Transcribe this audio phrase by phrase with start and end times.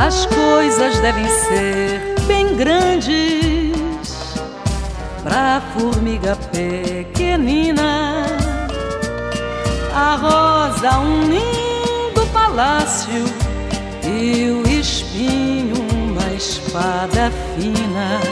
[0.00, 3.76] As coisas devem ser bem grandes
[5.22, 8.24] pra formiga pequenina.
[9.94, 13.24] A rosa, um lindo palácio
[14.02, 18.29] e o espinho, uma espada fina.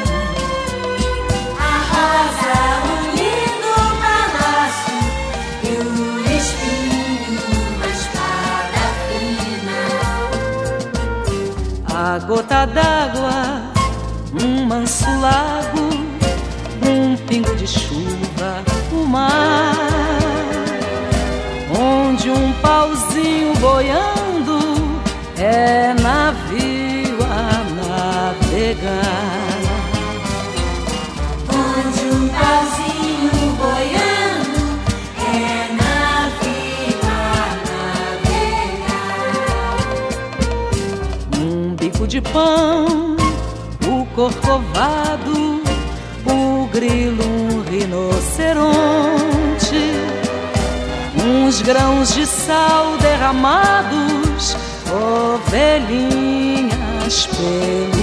[11.98, 12.14] Fina.
[12.14, 13.72] A gota d'água,
[14.40, 15.90] um manso lago,
[16.86, 18.62] um pingo de chuva,
[18.92, 19.74] o mar,
[21.76, 25.00] onde um pauzinho boiando
[25.36, 29.07] é navio a navegar.
[42.08, 43.16] De pão,
[43.86, 45.60] o corcovado,
[46.24, 48.72] o grilo, um rinoceronte,
[51.22, 54.56] uns grãos de sal derramados,
[55.36, 57.97] ovelhinhas pelo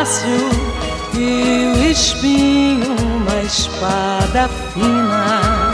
[0.00, 0.48] palácio
[1.14, 5.69] e o espinho, uma espada fina.